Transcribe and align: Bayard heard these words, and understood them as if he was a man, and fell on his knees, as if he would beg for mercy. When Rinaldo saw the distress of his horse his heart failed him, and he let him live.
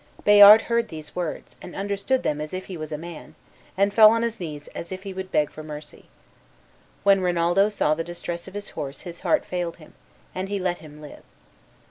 Bayard 0.23 0.63
heard 0.63 0.87
these 0.87 1.15
words, 1.15 1.57
and 1.61 1.75
understood 1.75 2.23
them 2.23 2.41
as 2.41 2.55
if 2.55 2.65
he 2.65 2.75
was 2.75 2.91
a 2.91 2.97
man, 2.97 3.35
and 3.77 3.93
fell 3.93 4.09
on 4.09 4.23
his 4.23 4.39
knees, 4.39 4.67
as 4.69 4.91
if 4.91 5.03
he 5.03 5.13
would 5.13 5.31
beg 5.31 5.51
for 5.51 5.61
mercy. 5.61 6.05
When 7.03 7.21
Rinaldo 7.21 7.69
saw 7.69 7.93
the 7.93 8.03
distress 8.03 8.47
of 8.47 8.55
his 8.55 8.69
horse 8.69 9.01
his 9.01 9.19
heart 9.19 9.45
failed 9.45 9.77
him, 9.77 9.93
and 10.33 10.49
he 10.49 10.57
let 10.57 10.79
him 10.79 11.01
live. 11.01 11.21